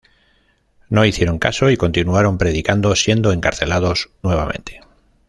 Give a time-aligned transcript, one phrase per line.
[0.89, 4.81] No hicieron caso y continuaron predicando, siendo encarcelados nuevamente.